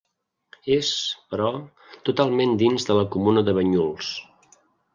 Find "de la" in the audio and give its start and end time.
2.89-3.07